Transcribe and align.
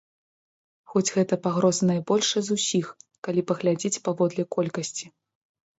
Хоць 0.93 1.13
гэта 1.17 1.33
пагроза 1.45 1.83
найбольшая 1.91 2.43
з 2.49 2.59
усіх, 2.59 2.85
калі 3.29 3.41
паглядзець 3.53 3.95
паводле 4.11 4.43
колькасці. 4.59 5.05